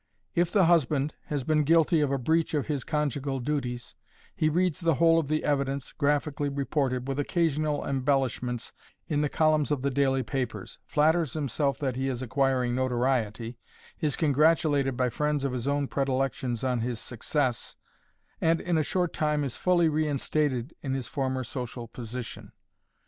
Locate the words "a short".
18.79-19.13